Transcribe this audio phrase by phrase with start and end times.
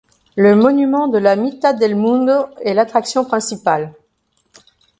[0.35, 3.93] Le monument de la Mitad del Mundo est l'attraction principale.